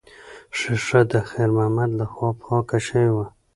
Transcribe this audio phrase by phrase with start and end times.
[0.57, 3.25] ښیښه د خیر محمد لخوا پاکه شوې وه.